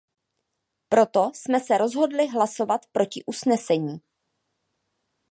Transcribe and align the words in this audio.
Proto 0.89 1.31
jsme 1.35 1.59
se 1.59 1.77
rozhodli 1.77 2.27
hlasovat 2.27 2.85
proti 2.91 3.23
usnesení. 3.25 3.97